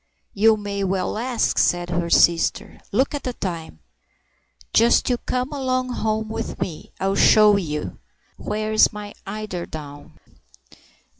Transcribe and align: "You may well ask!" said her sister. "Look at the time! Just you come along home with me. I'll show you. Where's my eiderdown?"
"You 0.33 0.57
may 0.57 0.83
well 0.83 1.15
ask!" 1.19 1.59
said 1.59 1.91
her 1.91 2.09
sister. 2.09 2.79
"Look 2.91 3.13
at 3.13 3.21
the 3.21 3.33
time! 3.33 3.81
Just 4.73 5.11
you 5.11 5.17
come 5.19 5.53
along 5.53 5.89
home 5.89 6.27
with 6.27 6.59
me. 6.59 6.91
I'll 6.99 7.13
show 7.13 7.55
you. 7.55 7.99
Where's 8.35 8.91
my 8.91 9.13
eiderdown?" 9.27 10.13